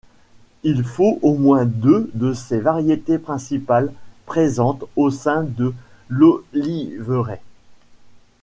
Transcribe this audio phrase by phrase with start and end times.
[0.63, 3.93] Il faut au moins deux de ces variétés principales
[4.25, 5.75] présentes au sein de
[6.09, 7.43] l'oliveraie.